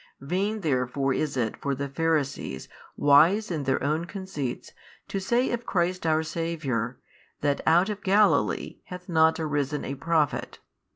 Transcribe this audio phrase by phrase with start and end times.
[0.19, 2.67] Vain therefore is it for the Pharisees
[2.97, 4.71] wise in their own conceits
[5.07, 6.97] to say of Christ our Saviour,
[7.41, 10.57] that out of Galilee hath not arisen a Prophet.